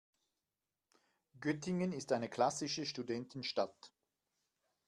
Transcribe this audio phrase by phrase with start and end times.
[1.39, 3.93] Göttingen ist eine klassische Studentenstadt.